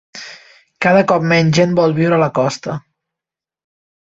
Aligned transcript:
Cada 0.85 1.03
cop 1.11 1.27
menys 1.33 1.53
gent 1.57 1.75
vol 1.81 1.95
viure 1.99 2.17
a 2.17 2.21
la 2.25 2.31
costa. 2.41 2.79